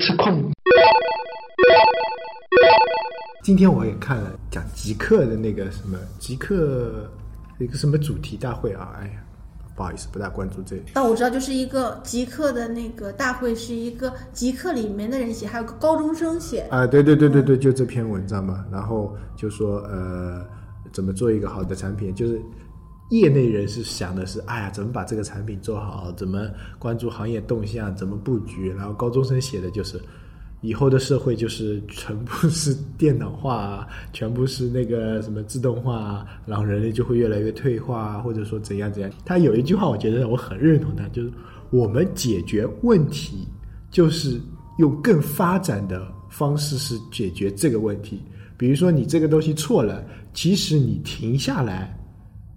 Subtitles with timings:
[0.00, 0.50] 吃空。
[3.42, 7.08] 今天我也看了讲极客的那个什么极客
[7.58, 9.12] 一个什么主题大会啊，哎呀，
[9.76, 10.76] 不好意思，不大关注这。
[10.94, 16.60] 但我知道，就是一个极客的那个大会，是一个极客里面的人写，还有个高中生写。
[16.70, 20.42] 啊，对对对对对，就这篇文章嘛，然后就说呃，
[20.92, 22.40] 怎么做一个好的产品，就是
[23.10, 26.48] 业内人士想的是，哎呀，怎么把这个产品做好，怎么
[26.78, 30.00] 关注行业动向，怎么布局，然后高中生写的就是。
[30.62, 39.10] 以后的社会就是全部是电脑化，全部是那个什么自动化，然后人类就会越来越退化，或者说怎样怎样。
[39.24, 41.32] 他有一句话，我觉得我很认同他，就是
[41.70, 43.48] 我们解决问题
[43.90, 44.38] 就是
[44.76, 48.22] 用更发展的方式是解决这个问题。
[48.58, 51.98] 比如说你这个东西错了，其实你停下来，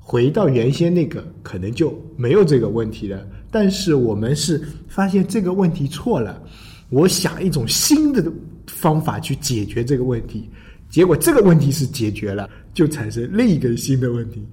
[0.05, 3.25] 回到原先那个，可能就没有这个问题了。
[3.49, 6.43] 但是我们是发现这个问题错了。
[6.89, 8.31] 我想一种新的
[8.67, 10.47] 方法去解决这个问题，
[10.89, 14.45] 结果这个问题是解决了，就产生另一个新的问题。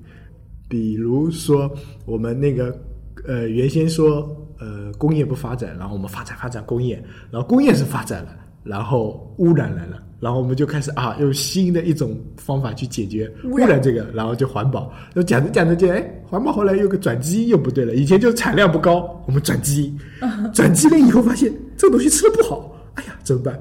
[0.68, 1.70] 比如说，
[2.06, 2.80] 我们那个
[3.26, 14.92] 呃，原先说呃工业不发展，然后我们发展发展工业，然后工业是发展了，然后污染来了，然后我们就开始啊用新的一种方法去解决污染这个，然后就环保。
[15.14, 19.98] 那讲着讲着就哎，环保后来又个转基因又不对了，以前就产量不高，我们转基因，
[20.52, 21.52] 转基因以后发现。
[21.76, 23.58] 这个东西吃的不好，哎呀，怎么办？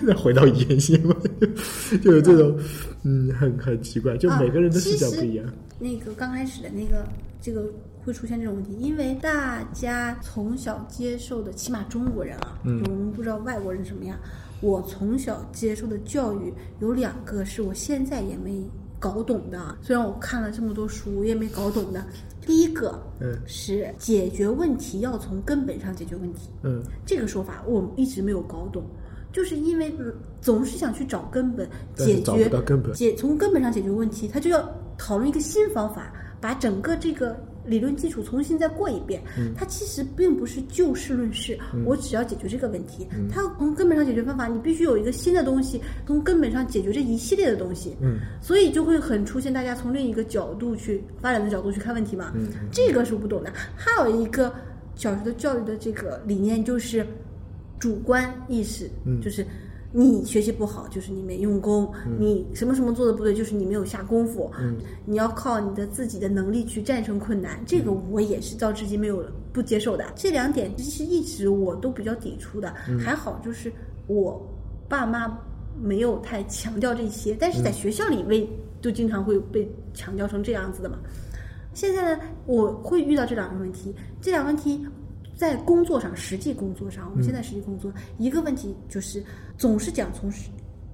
[0.00, 1.12] 那 回到原先嘛，
[2.00, 2.56] 就有这种，
[3.02, 5.44] 嗯，很很奇怪，就每个人的视角不一样。
[5.80, 7.04] 那个刚开始的那个，
[7.42, 7.64] 这个
[8.04, 14.16] 会出现这种问题，因为大家从小接受的，起码中国人啊，我们不知道外国人什么样。
[14.60, 18.62] 我从小接受的教育有两个，是我现在也没
[18.98, 19.76] 搞懂的。
[19.80, 22.04] 虽然我看了这么多书，我也没搞懂的。
[22.40, 28.82] 第一个，嗯，是解决问题要从根本上解决问题，嗯，这个说法我一直没有搞懂，
[29.32, 29.94] 就是因为
[30.40, 32.50] 总是想去找根本，解决
[32.94, 37.38] 解从根本上解决问题，他就要讨论一个新方法，把整个这个。
[37.68, 39.22] 理论基础重新再过一遍，
[39.54, 41.58] 它其实并不是就事论事。
[41.84, 47.96] 我只要解决这个问题，它从根本上解决方法，你必须有一个新的东西，从根本上解决这一系列的东西。
[48.00, 52.32] 嗯，所以就会很出现大家从另一个角度去发展的角度去看问题嘛。
[52.34, 53.52] 嗯，这个是不懂的。
[53.76, 54.52] 还有一个
[54.94, 57.06] 小学的教育的这个理念就是
[57.78, 58.90] 主观意识，
[59.22, 59.46] 就是。
[59.90, 61.86] 你学习不好，就是你没用功；
[62.18, 64.50] 你什么什么做的不对，就是你没有下功夫。
[65.06, 70.04] 你要靠你的自己的能力去战胜困难，这个我也是到至今没有不接受的。
[70.14, 72.72] 这两点其实一直我都比较抵触的。
[73.00, 73.72] 还好就是
[74.06, 74.46] 我
[74.88, 75.38] 爸妈
[75.80, 78.46] 没有太强调这些，但是在学校里为
[78.82, 80.98] 就经常会被强调成这样子的嘛。
[81.72, 84.86] 现在呢，我会遇到这两个问题，这两个问题。
[85.38, 89.22] 在工作上，实际工作上，我们现在实际工作一个问题就是
[89.56, 90.28] 总是讲从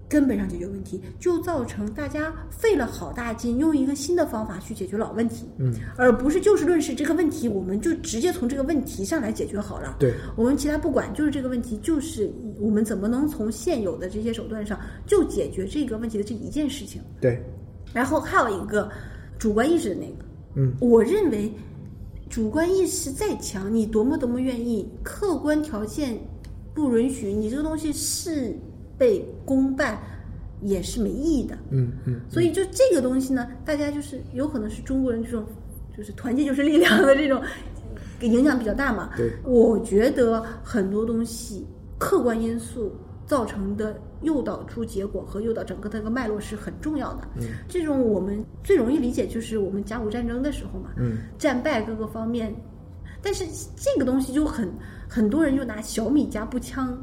[0.07, 9.97] 根本上解决问题，就造成大家费了好大劲，用一个新的方法去解决老问题，嗯，而不是就事论事，这个问题我们就直接从这个问题上来解决好了。
[9.99, 17.01] 对，我们其他不管，就是这个问题，就是我们怎么能从现有的这些手段上就解决这个问题的这一件事情。
[17.19, 17.43] 对，
[17.95, 18.93] 然后还有一个
[19.39, 21.51] 主观意识的那个，嗯，我认为。
[22.35, 26.19] 主观意识再强，你多么多么愿意，客观条件
[26.75, 28.53] 不允许，你这个东西事
[28.99, 29.97] 倍功半
[30.61, 31.57] 也是没意义的。
[31.71, 32.21] 嗯嗯。
[32.29, 35.47] 所以就这个东西呢，大家就是有可能是中国人这种，
[35.97, 37.41] 就是团结就是力量的这种，
[38.23, 39.11] 影响比较大嘛。
[39.17, 39.31] 对。
[39.45, 41.65] 我觉得很多东西
[41.99, 42.91] 客观因素。
[43.35, 47.27] 造成的诱导出结果和诱导整个的个脉络是很重要的。
[47.35, 50.91] 嗯，这种我们最容易理解就是我们甲午战争的时候嘛。
[50.97, 52.55] 嗯，战败各个方面，
[53.21, 54.73] 但是这个东西就很
[55.09, 56.97] 很多人就拿小米加步枪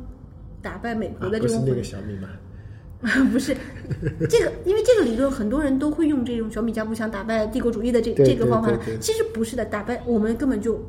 [0.62, 1.59] 打败美国的这种。
[1.59, 2.30] 不是那个小米吗？
[3.34, 3.53] 不是，
[4.30, 8.72] 这个因为这个理论很多人都会用这种小米加步枪打败帝国主义的这这个方法。
[9.02, 10.81] 其实不是的，打败我们根本就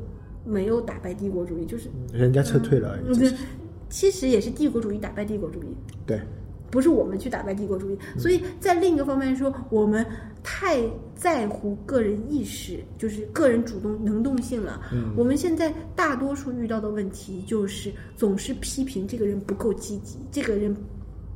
[0.45, 2.97] 没有打败帝国主义，就是人家撤退了。
[3.93, 5.67] 其实也是帝国主义打败帝国主义，
[6.03, 6.19] 对，
[6.71, 7.97] 不是我们去打败帝国主义。
[8.17, 10.03] 所以在另一个方面说，我们
[10.41, 10.81] 太
[11.15, 14.81] 在乎个人意识，就是个人主动能动性了。
[14.91, 20.75] 嗯，我们现在大多数遇到的问题就是总是批评这个人不够积极，这个人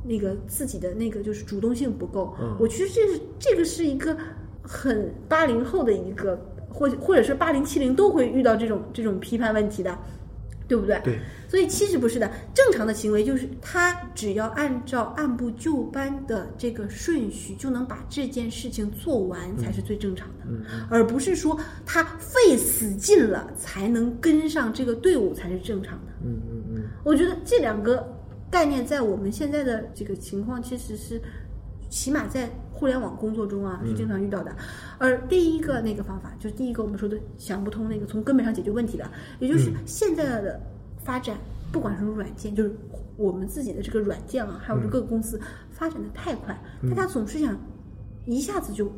[0.02, 2.34] 那个自己的那个就是主动性不够。
[2.40, 4.16] 嗯，我觉得这是这个是一个
[4.62, 6.36] 很八零后的一个，
[6.68, 9.96] 或或者是八零七零都会遇到这种这种批判问题的。
[10.68, 11.00] 对不对？
[11.02, 11.18] 对，
[11.48, 12.30] 所以其实不是的。
[12.54, 20.44] 正常的行为就是他只要按照按部就班的这个顺序，就能把这件事情做完，才是最正常的。
[20.46, 26.12] 嗯，而不是说他费死劲了才能跟上这个队伍才是正常的。
[26.22, 26.82] 嗯嗯嗯。
[27.02, 28.06] 我觉得这两个
[28.50, 31.20] 概念在我们现在的这个情况，其实是
[31.88, 34.54] 起码在互联网工作中啊是经常遇到的。
[34.98, 40.60] 而第一个那个方法，就是第一个我们说的想不通那个从根本上解决问题的，也就是现在的
[41.04, 41.36] 发展，
[41.72, 42.72] 不管是软件，就是
[43.16, 45.40] 我们自己的这个软件啊，还有这各个公司
[45.70, 46.56] 发展的太快，
[46.90, 47.56] 大家总是想
[48.26, 48.92] 一下子就。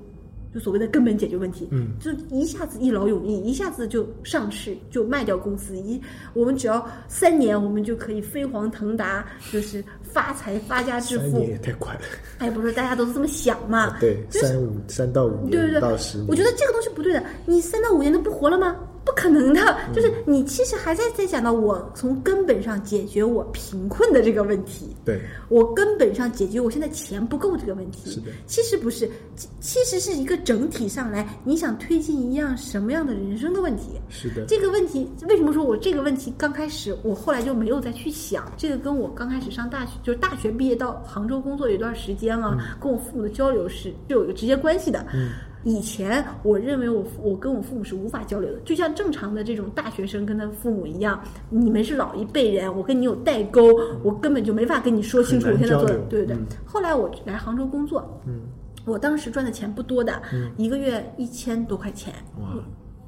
[0.52, 6.00] 就所谓的根本解决问题，嗯，就一下子一劳永逸，一下子就上市，就卖掉公司，一
[6.34, 11.30] 我们只要三年，我们就可以飞黄腾达，就是发财发家致富。
[11.30, 12.00] 三年也太快了。
[12.38, 13.96] 哎，不是，大家都是这么想嘛？
[14.00, 16.26] 对，就是三五三到五对对对到十年。
[16.28, 18.76] 我觉得这个东西不对的，你三到五年都不活了吗？
[19.04, 24.94] 不可能的，嗯就是你其实还在在想到我从根本上解决我贫困的这个问题。
[25.04, 28.10] 对，我根本上解决我现在钱不够这个问题。
[28.10, 34.00] 是的其实不是，其其实是一个整体上来，你想推进一样什么样的人生的问题。
[34.08, 38.52] 是的，这个问题为什么说我这个问题刚开始，我后来就没有再去想？
[38.56, 45.06] 这个跟我刚开始上大学，就是大学毕业到杭州工作有一段时间啊，跟我父母的交流是是有一个直接关系的。
[45.14, 45.30] 嗯
[45.64, 53.62] 以前我认为我父我跟我父母是无法交流的，就像正常的这种大学生跟他父母一样，你们是老一辈人，我跟你有代沟，
[54.02, 56.36] 我根本就没法跟你说清楚我现在做的对不对。
[56.36, 58.40] 嗯后来我来杭州工作，嗯，
[58.86, 60.22] 我当时赚的钱不多的，
[60.56, 62.54] 一个月一千多块钱，哇，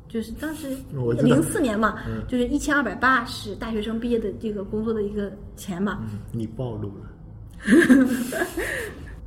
[0.08, 0.76] 就是当时
[1.22, 7.08] 零四年嘛，嗯就是一千二百八是大学生毕业的这个工作的一个钱嘛，嗯你暴露了。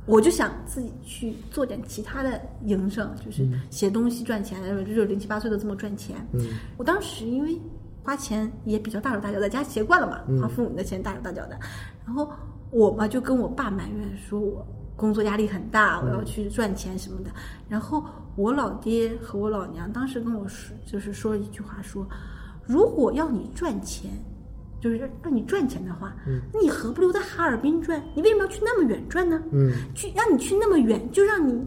[0.06, 6.16] 我就想自己去做点其他的营生，就是写东西赚钱，就是零七八碎的这么赚钱。
[6.32, 6.40] 嗯
[6.76, 7.60] 我当时因为
[8.04, 11.58] 花钱也比较大手大脚在，家习惯了嘛，花父母的钱大手大脚的，
[12.04, 12.30] 然后
[12.70, 14.64] 我嘛就跟我爸埋怨说我
[14.94, 17.30] 工作压力很大，我要去赚钱什么的。
[17.68, 18.04] 然后
[18.36, 22.06] 我老爹和我老娘当时跟我说，就是说了一句话说，
[22.64, 24.10] 如果要你赚钱。
[24.86, 26.14] 就是让你赚钱的话，
[26.54, 28.00] 那你何不留在哈尔滨赚？
[28.14, 29.42] 你为什么要去那么远赚呢？
[29.50, 31.60] 嗯，去让你去那么远，就让你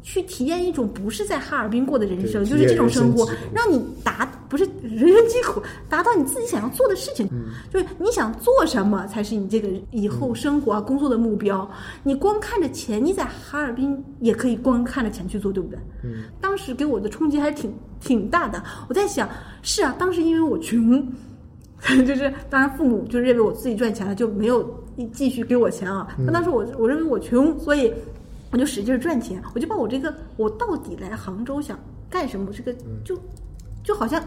[0.00, 7.28] 去体验一种不是在哈尔滨过的人生，就是这种生活让你达不是人生疾苦，达到你自己想要做的事情。
[7.68, 11.68] 就是你想做什么才是你这个以后生活啊、工作的目标。
[12.04, 15.78] 你光看着钱，你在哈尔滨也可以光看着钱去做，对不对？
[16.04, 18.62] 嗯，当时给我的冲击还是挺挺大的。
[18.88, 19.28] 我在想，
[19.62, 21.04] 是啊，当时因为我穷。
[22.06, 24.82] 就是当然，父母就认为我自己赚钱了，就没有
[25.12, 26.06] 继续给我钱啊。
[26.18, 27.92] 但当时我我认为我穷，所以
[28.52, 32.72] 我就使劲赚钱，我就把我这个我到底来杭州想干什么，这个
[33.04, 33.18] 就
[33.82, 34.22] 就好像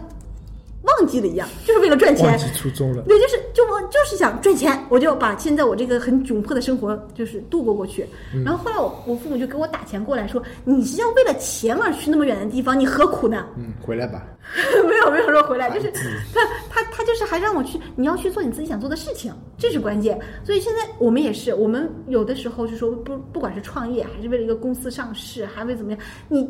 [0.86, 2.38] 忘记了一样，就是为了赚钱忘。
[2.38, 3.02] 记初衷了。
[3.04, 8.06] 对，就是就我就是想赚钱，我就把现在我这个很窘迫的生活就是度过过去。
[8.44, 13.46] 然后后来我我父母就给我打钱过来说，你是要为了钱而去那么远的地方，你何苦呢？
[13.58, 14.24] 嗯，回来吧。
[14.88, 15.92] 没有没有说回来，就是
[16.32, 16.40] 他
[16.70, 20.20] 他他就是还让我去，你要去做你自己想做的事情，这是关键。
[20.44, 26.00] 所以现在我们也是，我们有的时候就说不不管是创业，还是为了一个公司上市，还为怎么样，
[26.30, 26.48] 你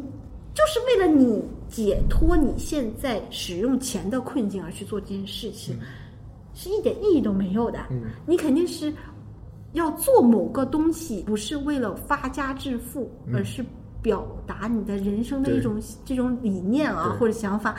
[0.56, 5.78] 就是为了你解脱你现在使用钱的困境而去做这件事情，
[6.54, 7.80] 是一点意义都没有的。
[7.92, 8.92] 嗯你肯定是
[9.74, 13.64] 要做某个东西，不是为了发家致富，而是
[14.02, 17.76] 表达你的人生的一种这种理念啊或者想法。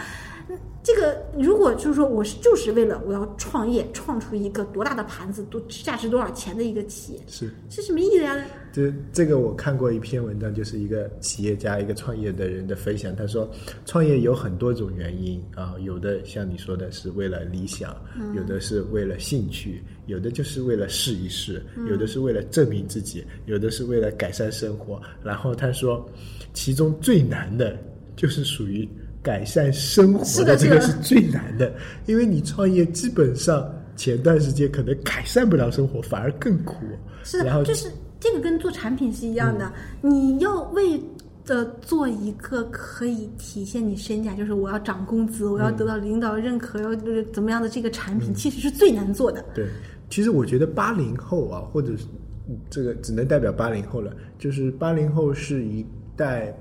[0.48, 8.46] 嗯这个如果就是说我是就是为了我要创业，创出一个多大的盘子，多价值多少钱的一个企业，是，是什么意义的呀？
[8.72, 13.16] 这这个我看过一篇文章，就是一个企业家、一个创业的人的分享。
[13.16, 13.50] 他说，
[13.84, 17.96] 创业有很多种原因啊，有的像你说的是为了理想，
[18.36, 25.02] 有的是为了兴趣，有的就是为了试一试，有的是为了证明自己，有的是为了改善生活。
[25.20, 26.08] 然后他说，
[26.54, 27.76] 其中最难的
[28.14, 28.88] 就是属于
[29.26, 31.74] 改善生活是的这个是最难的，
[32.06, 36.76] 因为你创业基本上前段时间可能改善不了生活，反而更苦。
[37.24, 37.90] 是然后的，就是
[38.20, 41.02] 这个跟做产品是一样的，你要为
[41.44, 49.44] 的做一个可以体现你身价，就是我要涨工资，我要得到领导认可，要呃怎么样的这个产品，其实是最难做的。
[49.56, 49.66] 对，
[50.08, 52.04] 其实我觉得八零后啊，或者是
[52.48, 55.84] 嗯这个只能代表八零后了，就是八零后是一
[56.16, 56.56] 代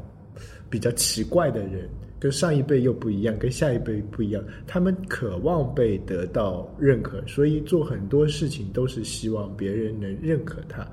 [0.67, 1.87] 比较奇怪的人，
[2.19, 10.87] 跟上一辈又不一样，跟下一辈不一样，他们渴望被得到认可，所以做很多事情都是希望别人能认可他。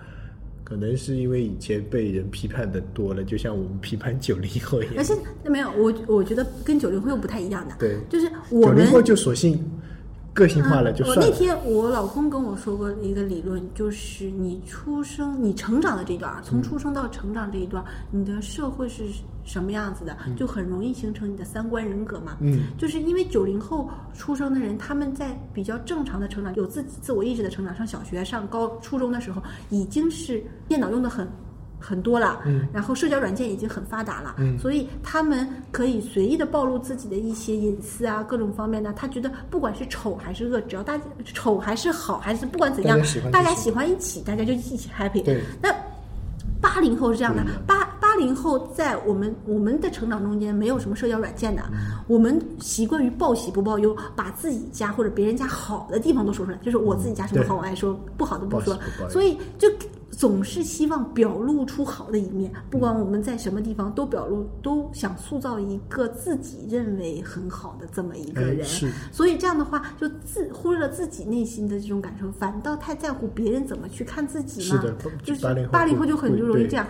[0.65, 4.95] 可能是因为以前被人批判的多了，就像我们批判 九零后一样。
[4.99, 5.15] 而且
[5.45, 9.63] 没有，我我觉得跟九零后又不太一样的，对就是我们九零后就索性
[10.33, 11.23] 个性化了就算了。
[11.23, 19.05] 我那天我老公跟我说过一个理论，就是你出生、你成长的这段，嗯从出生到成长这一段，你的社会是
[19.45, 22.37] 什么样子的，就很容易形成你的三观人格嘛。
[22.41, 31.29] 嗯，就是因为九零后出生的人，他们在比较正常的成长，有自己自我意识的成长，上小学、上高初中的时候，已经是电脑用的很。
[31.83, 34.57] 很多了，嗯，然后社交软件已经很发达了，嗯。
[34.59, 42.97] 所以他们可以随意的暴露自己的一些隐私啊，各种方面呢，他觉得不管是丑还是恶，只要大家丑还是好，还是不管怎样
[43.33, 45.23] 大家喜欢，一起，大家就一起 happy。
[45.25, 45.75] 对，那
[46.61, 51.99] 八零后是这样的八八零后在我们我们的成长中间没有什么社交软件的，嗯。
[52.07, 58.79] 我们习惯于报喜不报忧，把自己家或者别人家好的地方都说出来，就是我自己家什么好我爱说，不好的不说。
[59.09, 59.69] 所以就。
[60.13, 68.65] 总是希望表露出好的一面，不管我们在什么地方都表露，都想塑造一个自己认为很好的这么一个人。
[69.11, 74.81] 所以这样的话，就自忽略了自己内心的这种感受，反倒太在乎别人怎么去看自己嘛。
[74.81, 76.87] 是的，就是八零八零后就很就容易这样。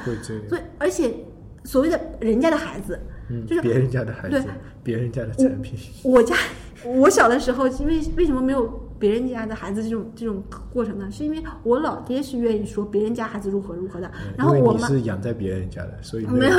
[0.48, 1.14] 所以，而且
[1.64, 2.98] 所谓的人家的孩子，
[3.30, 4.44] 嗯，就是别人家的孩子对，
[4.82, 6.34] 别人家的产品，我家
[6.84, 10.40] 我小的时候，因为为什么没有别人家的孩子这种这种
[10.72, 11.10] 过程呢？
[11.10, 16.54] 是因为我老爹是愿意说别人家孩子如何如何的，然后我妈是养在别人家的，所以没有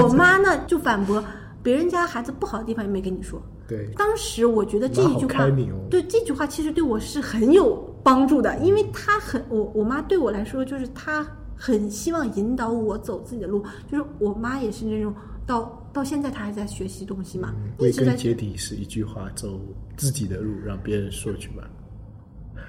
[0.00, 1.20] 我妈呢就反驳
[1.64, 3.42] 别人家孩子不好的地方也没跟你说。
[3.66, 5.50] 对，当时我觉得这一句话
[5.90, 11.26] 对这句话其实对我是很有帮助的，因为她很我我妈对我来说就是她
[11.56, 15.12] 很希望引导我走自己的路，就是我妈也是那种
[15.44, 19.58] 到到现在他还在学习东西嘛，嗯归根结底是一句话：走
[19.96, 21.70] 自己的路，让别人说去吧。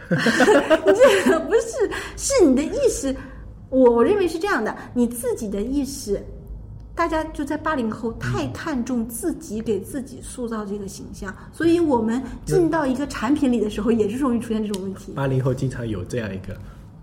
[0.09, 3.13] 这个不是，是你的意识，
[3.69, 6.23] 我认为是这样的，你自己的意识，
[6.93, 15.13] 大家就在八零后太看重自己给自己塑造这个形象，所以我们进到一个产品里的时候，也是容易出现这种问题。
[15.13, 16.55] 八零后经常有这样一个，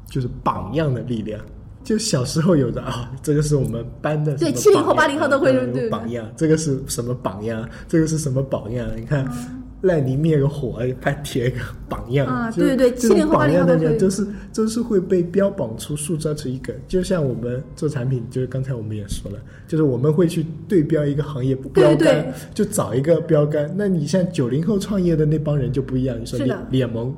[0.06, 1.44] 就是榜样的力量。
[1.84, 7.68] 就小时候有的啊，这个是我们班的对70后榜样80后都会榜样，这个是什么榜样？
[7.88, 8.88] 这个是什么榜样？
[8.96, 11.58] 你看，嗯赖泥灭个火，还贴个
[11.88, 16.72] 榜样啊对对对这种70后榜样的80后都是都是会被标榜出、塑造出一个。
[16.86, 23.68] 就像我们做产品，就是刚才我们也说了，就是我们会去对标一个行业标杆，就找一个标杆。
[23.76, 27.12] 那你像九零后创业的那帮人就不一样，你说是的联联盟、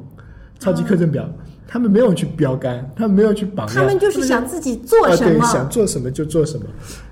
[0.59, 1.29] 超级课程表。
[1.67, 6.67] 他们没有去标杆，他们没有去榜样，他们就是想自己做啊，对，什么，想做什么就做什么，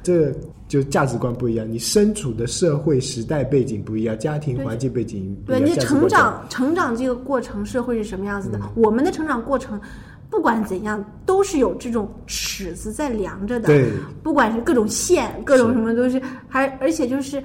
[0.04, 0.30] 这
[0.68, 1.68] 就价值观不一样。
[1.68, 8.58] 你身处的社会时代背景不一样，家庭环境背景不对你一样，价值观成长成长这个过程，社会是什么样子的？
[8.58, 9.80] 嗯我们的成长过程，
[10.28, 13.66] 不管怎样，都是有这种尺子在量着的。
[13.66, 13.90] 对
[14.22, 17.42] 不管是各种线，各种什么都是，还而且就是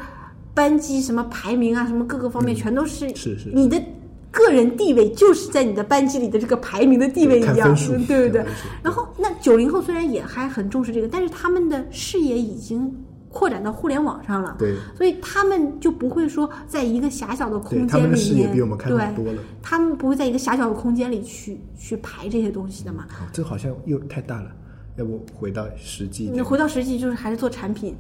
[0.54, 3.82] 班级什么排名啊，什么各个方面，全都是嗯是是你的。
[4.32, 7.76] 个人地位就是在你的班级里的这个排名的地位一样
[8.08, 8.46] 对不对。
[8.84, 12.94] 然后，那九零后虽然也还很重视这个，但是他们的视野已经
[13.30, 14.56] 扩展到互联网上了。
[14.60, 19.42] 对所以他们就不会说在一个狭小的空对他们的视野比我们看得对多了。
[19.62, 23.06] 他们不会在一个狭小的空间里去去排这些东西的嘛。
[23.12, 24.52] 哦，这好像又太大了，
[24.98, 26.42] 要不回到实际一你？
[26.42, 27.96] 回到实际，就是还是做产品。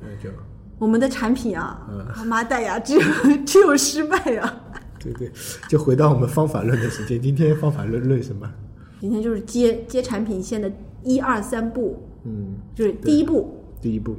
[0.79, 1.87] 我们的产品啊，
[2.25, 3.01] 妈蛋呀，只有
[3.45, 4.61] 只有失败呀。
[4.99, 5.31] 对对，
[5.69, 7.21] 就回到我们方法论的时间。
[7.21, 8.51] 今天方法论论什么？
[8.99, 10.71] 今天就是接接产品线的
[11.03, 14.15] 一二三步，嗯，就是第一步，第一步，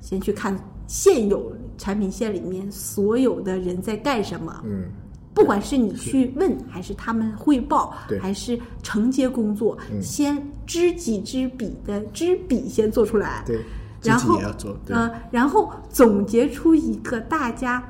[0.00, 0.54] 先去看
[0.86, 4.62] 现有产品线里面所有的人在干什么。
[4.64, 4.84] 嗯，
[5.32, 10.02] 不管是你去问，还是他们汇报对，还是承接工作，嗯。
[10.02, 10.36] 先
[10.66, 13.58] 知己知彼的知彼先做出来，对，
[14.02, 17.82] 然后己也要做，对，呃，然后总结出一个大家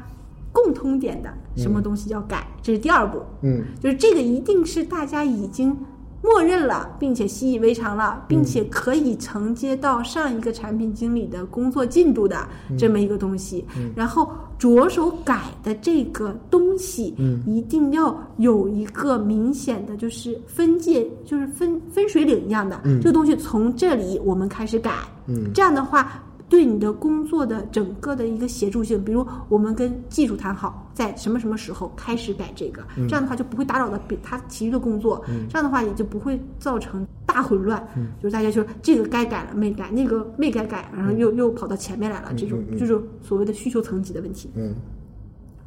[0.52, 3.21] 共通点的什么东西要改，这是第二步。
[3.42, 5.76] 嗯，就是这个一定是大家已经
[6.23, 12.47] 默认了，并且习以为常了，并且可以承接到上一个产品经理的工作进度的
[12.78, 13.64] 这么一个东西。
[13.95, 22.80] 然后着手改的这个东西，嗯一定要有一个明显的，就是分界，就是分分水岭一样的。
[22.85, 24.92] 嗯这个东西从这里我们开始改，
[25.26, 26.23] 嗯这样的话。
[26.50, 37.83] 对你的工作的整个的一个协助性，比如我们跟技术谈好，在什么什么时候开始改这个，这样的话就不会打扰到别他其余的工作，这样的话也就不会造成大混乱。
[38.21, 44.50] 就是大家说这个该改了没改，那个没该改，然后又又跑到前面来了，这种就是所谓的需求层级的问题。
[44.57, 44.75] 嗯。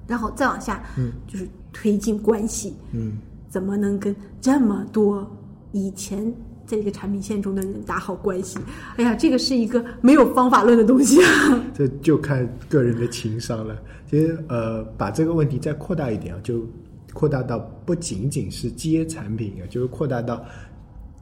[0.05, 0.83] 然后再往下，
[1.25, 5.25] 就是推进关系，嗯，怎么能跟这么多
[5.71, 6.29] 以前
[6.65, 8.57] 在这个产品线中的人打好关系？
[8.95, 11.63] 哎呀，这个是一个没有方法论的东西啊。
[11.75, 13.77] 这就看个人的情商了。
[14.09, 16.65] 其实呃，把这个问题再扩大一点啊，就
[17.13, 20.43] 扩大到不仅仅是接产品啊，就是扩大到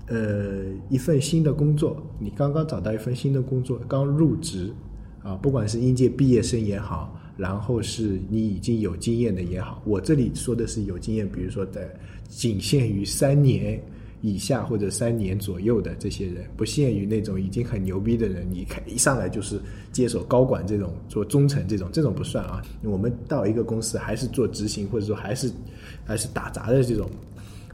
[0.07, 4.71] 呃一份新的工作，你刚刚找到一份新的工作，刚入职
[5.24, 11.89] 啊，不管是应届毕业生也好，然后是你已经有经验的也好，我这里说的是有经验，比如说在
[12.29, 13.81] 仅限于三年。
[14.21, 19.59] 以下或者三年左右的这些人，不限于那种已经很牛逼的人，你看一上来就是
[19.91, 22.61] 接手高管这种，做中层这种，这种不算啊。
[22.83, 25.51] 我们到一个公司还是做执行，或者说还是
[26.05, 27.09] 还是打杂的这种，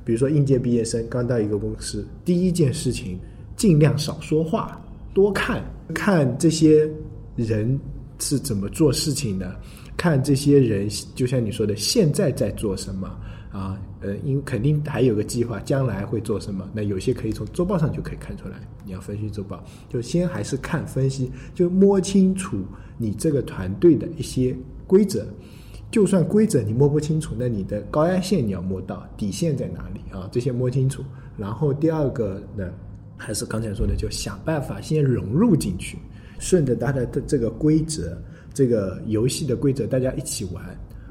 [0.06, 3.20] 比如说应届毕业生刚到一个公司，第一件事情
[3.58, 4.82] 尽量少说话，
[5.14, 5.62] 多看
[5.94, 6.90] 看这些
[7.36, 7.78] 人
[8.20, 9.54] 是怎么做事情的，
[9.98, 13.20] 看这些人就像你说的现在在做什么。
[13.58, 16.70] 啊，呃，因肯定还有个计划，将来会做什么？
[16.74, 18.56] 那有些可以从周报上就可以看出来。
[18.86, 22.64] 你要分析周报，就先还是看分析，就摸清楚
[23.00, 25.26] 你这个团队的一些规则。
[25.90, 30.30] 就算规则你摸不清楚，那你的高压线你要摸到，底线在哪里啊？
[30.32, 31.04] 这些摸清楚。
[31.36, 32.70] 然后第二个呢，
[33.18, 35.98] 还是刚才说的，就想办法先融入进去，
[36.38, 38.22] 顺着他的这个规则，
[38.54, 40.64] 这个游戏的规则，大家一起玩，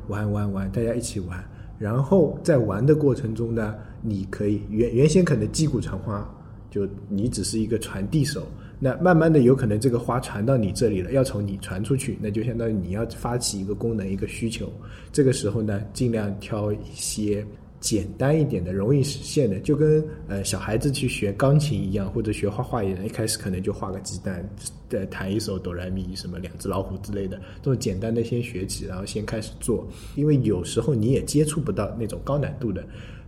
[0.06, 1.44] 玩玩玩，大家一起玩。
[1.78, 6.28] 然后在玩的过程中呢，你可以原原先可能击鼓传花，
[6.71, 8.47] 就你只是一个传递手，
[8.78, 14.73] 那慢慢的有可能这个花传到你这里了，要从你传出去，那就相当于你要发起一个功能一个需求，
[15.12, 17.47] 这个时候呢，尽量挑一些。
[17.86, 24.44] 简单一点的，容易实现的，就跟呃小孩子去学钢琴一样，或者学画画一样，一开始可能就画个鸡蛋，
[24.88, 32.84] 再弹一首哆来咪什么两只老虎之类的，这种简单的先学起，然后先开始做，因为有时候你也接触不到那种高难度的，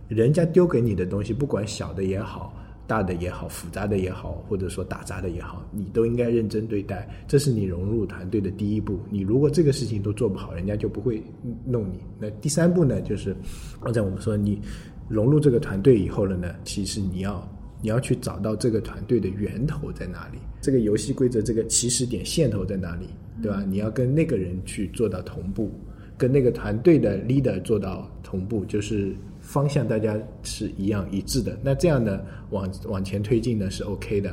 [0.09, 2.53] 人家丢给你的东西，不管小的也好。
[2.89, 7.07] 大的也好，复杂的也好，或者说打杂的也好，你都应该认真对待。
[7.27, 8.99] 这是你融入团队的第一步。
[9.11, 11.21] 你如果这个事情都做不好，人家就不会
[11.63, 11.99] 弄你。
[12.19, 13.35] 那第三步呢，就是
[13.79, 14.59] 刚才我们说，你
[15.07, 17.47] 融入这个团队以后了呢，其实你要
[17.79, 23.05] 你要去找到这个团队的源头在哪里，这个游戏规则这个起始点线头在哪里，
[23.39, 23.63] 对吧？
[23.69, 25.69] 你要跟那个人去做到同步，
[26.17, 29.15] 跟那个团队的 leader 做到同步，就是。
[29.49, 32.19] 方向大家是一样一致的，那这样呢，
[32.51, 34.31] 往往前推进呢是 OK 的。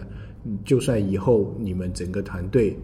[0.62, 2.78] 就算以后你们整个团队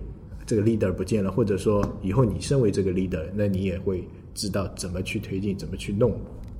[0.46, 6.10] 这个 leader 不见了，或者说以后你身为这个 leader，那你也会知道怎么去推进，怎么去弄，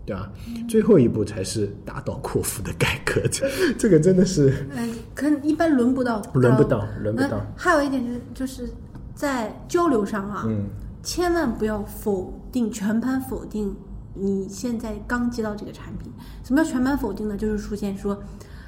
[0.05, 0.31] 对吧？
[0.69, 7.43] 最后一步才是大刀阔斧的改革，这 这个真的是，嗯，可能一般轮不到，轮不到，轮不到。
[7.57, 8.05] 还有一点
[8.35, 8.73] 就是，就是
[9.15, 10.67] 在交流上啊，嗯，
[11.03, 13.75] 千万不要否定，全盘否定。
[14.15, 16.13] 你现在刚接到这个产品，
[16.45, 17.37] 什么叫全盘否定呢？
[17.37, 18.17] 就是出现说，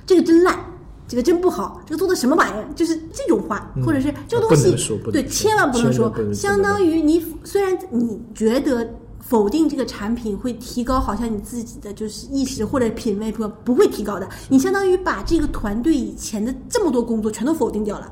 [0.06, 0.58] 这个真烂，
[1.06, 2.66] 这个真不好，这个做的什么玩意儿？
[2.74, 4.70] 就是这种话，或者是这个东西，
[5.12, 6.12] 对，千万不能说。
[6.32, 8.88] 相当于你虽然你觉得
[9.20, 18.10] 否定这个产品会提高，好像你自己的就是意识或者品味不不会提高的，你相当于把这个团队以前的这么多工作全都否定掉了。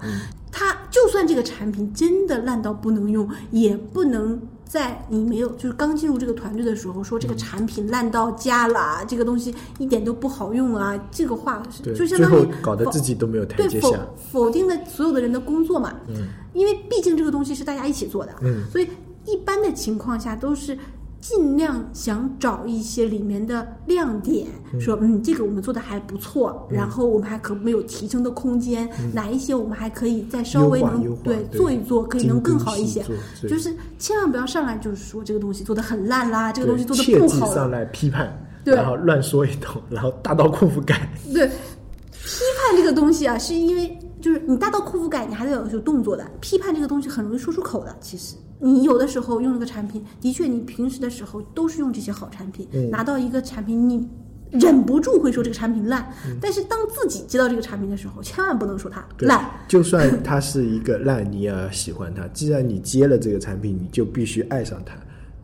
[0.50, 4.38] 他就算这个产品真的烂到不能用，也不能。
[4.72, 13.90] 在你没有就是刚进入这个团队的时候，说这个产品烂到家了，这个东西一点都不好用啊，这个话是就相当于搞得自己都没有台阶下，
[14.30, 15.92] 否定了所有的人的工作嘛。
[16.08, 18.88] 嗯，因为毕竟这个东西是大家一起做的，嗯，所以
[19.26, 20.78] 一般的情况下都是。
[21.22, 24.48] 尽量想找一些里面的亮点，
[24.80, 33.04] 说嗯，这个我们做的还不错，然后我们还可没有提升的空间，哪一些我们还可以再稍微能对做一做，可以能更好一些。
[33.48, 37.54] 就是千万不要上来就是说这个东西做的很烂啦，这个东西做的不好。
[37.54, 41.08] 上来批判，然后乱说一通，然后大刀阔斧改。
[41.32, 46.28] 对，批判这个东西啊，是因为就是你大刀阔斧改，你还得有有动作的。
[46.40, 48.34] 批判这个东西很容易说出口的，其实。
[48.64, 54.08] 你有的时候用这个产品，的确，你平时的时候都是用这些好产品，拿到一个产品，你
[54.52, 56.08] 忍不住会说这个产品烂。
[56.40, 59.50] 但是当自己接到这个产品的时候，千万不能说它烂。
[59.66, 62.24] 就算它是一个烂，你也要喜欢它。
[62.28, 64.94] 既然你接了这个产品，你就必须爱上它，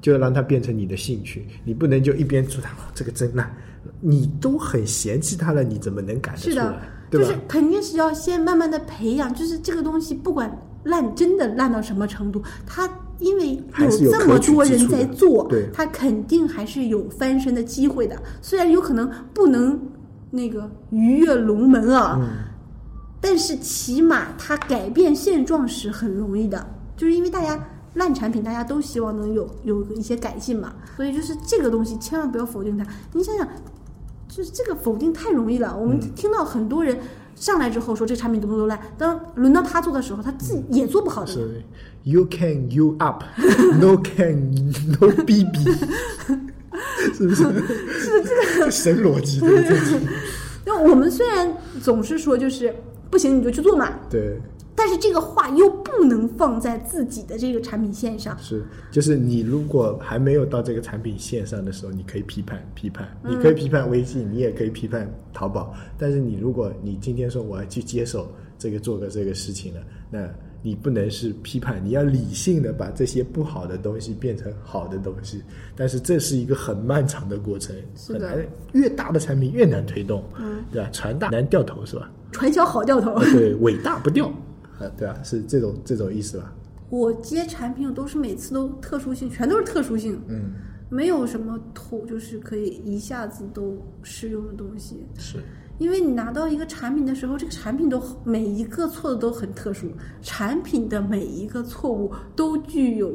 [0.00, 1.44] 就要让它变成你的兴趣。
[1.64, 3.52] 你不能就一边说它这个真烂，
[4.00, 6.72] 你都很嫌弃它了，你怎么能改得出来？
[7.10, 12.88] 就是肯定是要先慢慢的培养，就是这个东西不管烂，真的烂到什么程度，它。
[13.18, 18.20] 因为有这么多人在做，他肯定还是有翻身的机会的。
[18.40, 19.80] 虽然有可能不能
[20.30, 22.20] 那个鱼跃龙门啊，
[23.20, 26.64] 但是起码他改变现状是很容易的。
[26.96, 27.58] 就是因为大家
[27.94, 30.74] 烂产品，大家都希望能有有一些改进嘛。
[30.96, 32.86] 所以就是这个东西千万不要否定它。
[33.12, 33.48] 你想想，
[34.28, 35.76] 就是这个否定太容易了。
[35.76, 36.98] 我们听到很多人
[37.38, 41.32] 上来之后说这产品多么多烂，当轮到他做的时候，他自己也做不好的。
[42.04, 43.22] You can you up,
[43.80, 44.52] no can
[45.00, 45.58] no BB。
[47.14, 47.42] 是不是？
[47.98, 50.00] 是这个神逻辑，对不对？
[50.64, 52.74] 那我们虽然总是说就是
[53.10, 54.40] 不行你就去做嘛，对，
[54.78, 58.38] 但是这个话又不能放在自己的这个产品线上。
[58.38, 65.74] 是，就是你如果还没有到这个产品线上的时候，你可以批判批判，你可以批判微信，你也可以批判淘宝。
[65.98, 70.28] 但是你如果你今天说我要去接受这个做个这个事情了，那
[70.62, 75.42] 你不能是批判，你要理性的把这些不好的东西变成好的东西。
[75.76, 80.88] 但是这是一个很漫长的过程，是的很难，越大的产品越难推动，嗯，对吧？
[80.92, 82.10] 船大难掉头是吧？
[82.30, 83.18] 传销好掉头。
[83.20, 84.30] 对，伟大不掉，
[84.78, 85.20] 啊，对啊？
[85.22, 86.52] 是这种这种意思吧？
[86.90, 90.52] 我接产品，我都是每次都特殊性，全都是特殊性，嗯，
[90.88, 95.06] 没有什么土，就是可以一下子都适用的东西。
[95.18, 95.38] 是，
[95.78, 99.88] 因为你拿到一个产品的时候，这个产品都每一个错的都很特殊，
[100.22, 103.12] 产品的每一个错误都具有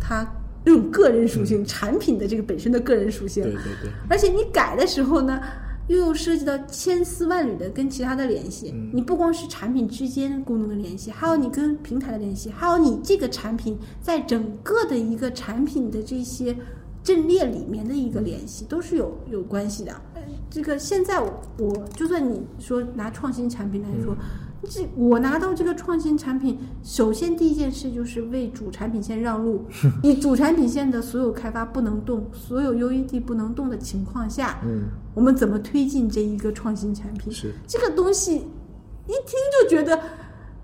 [0.00, 0.24] 它
[0.64, 3.42] 这种个人属性，产品的这个本身的个人属性。
[3.42, 5.40] 对对对，而且你改的时候呢，
[5.88, 8.72] 又有涉及到千丝万缕的跟其他的联系。
[8.92, 16.56] 你不光是产品之间功能的联系，还有你跟平台的联系，还有你这个产品在整个的一个产品的这些
[17.02, 19.92] 阵列里面的一个联系，都是有有关系的。
[20.14, 24.16] 呃这个现在我我就算你说拿创新产品来说。
[24.64, 29.64] 这我拿到这个创新产品，首先第一件事就是为主产品线让路。
[30.02, 37.32] 你主产品线的所有开发不能动，所有 UED 不能动的情况下，嗯，我们怎么推进这一个创新产品？
[37.32, 39.98] 是这个东西一听就觉得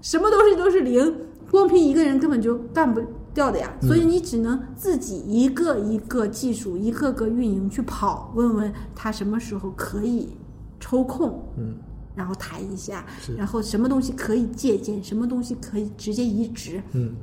[0.01, 1.15] 什么东西都是零，
[1.51, 3.01] 光凭一个人根本就干不
[3.33, 3.73] 掉的呀。
[3.81, 10.37] 所以你只能自己一个一个技术、一个个运营去跑，问问他什么时候可以
[10.81, 11.77] 抽空，嗯，
[12.15, 13.05] 然后谈一下，
[13.37, 17.15] 然后什么东西可以借鉴，什么东西可以直接移植，嗯，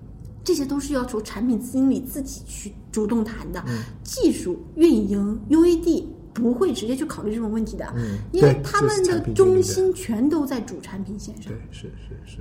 [0.43, 3.63] 这些都是要求产品经理自己去主动谈的。
[3.67, 12.37] 嗯技术、运营、UAD 不会直接去考虑这种问题的，嗯因为他们的中心全都在主产品线上对。，是是是，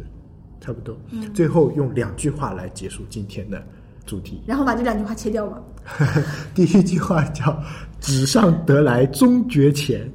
[0.60, 0.96] 差不多。
[1.10, 3.62] 嗯最后用两句话来结束今天的
[4.04, 4.42] 主题。
[4.46, 5.62] 然后把这两句话切掉吧。
[6.54, 7.56] 第一句话叫
[8.00, 10.10] “纸上得来终觉浅，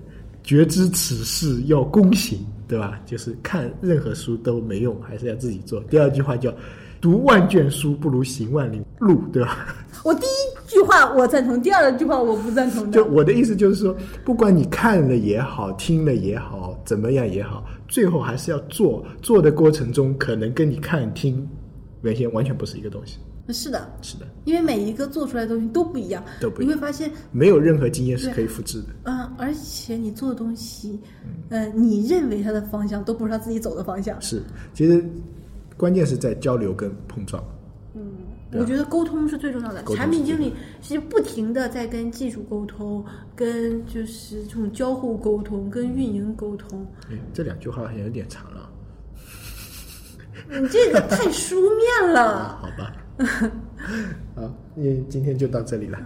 [0.45, 2.99] 觉知此事要躬行”，对吧？
[3.05, 5.81] 就是看任何书都没用，还是要自己做。
[5.89, 6.53] 第二句话叫
[7.01, 9.75] “读万卷书不如行万里路”，对吧？
[10.03, 13.05] 我第一句话我赞同，第二句话我不赞同的就。
[13.05, 19.03] 我的意思就是说，不管你看了也好，听了也好，怎么样也好，最后还是要做。
[19.21, 21.47] 做的过程中，可能跟你看听
[22.03, 23.17] 原先完全不是一个东西。
[23.53, 28.87] 是的，是的，因为每一个做出来的东西都不一样，都不一样你会发现，没有任何经验是可以复制的。
[29.03, 30.99] 嗯、而且你做的东西，
[31.49, 34.19] 呃，你认为它的方向都不是他自己走的方向。
[34.21, 34.41] 是，
[34.73, 35.03] 其实
[35.77, 37.43] 关键是在交流跟碰撞。
[38.51, 39.83] 对啊我觉得沟通是最重要的。
[39.95, 43.03] 产品经理是不停的在跟技术沟通，
[43.35, 46.85] 跟就是这种交互沟通，跟运营沟通。
[47.11, 48.69] 哎，这两句话好像有点长了。
[50.49, 52.21] 你这个太书面了。
[52.57, 52.93] 啊，好吧。
[54.35, 55.97] 好，那今天就到这里了。